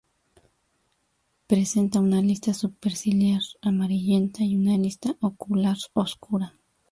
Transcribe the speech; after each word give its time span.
Presenta 1.45 1.99
una 1.99 2.23
lista 2.23 2.55
superciliar 2.55 3.43
amarillenta 3.61 4.43
y 4.43 4.57
una 4.57 4.75
lista 4.75 5.15
ocular 5.19 5.77
oscura. 5.93 6.55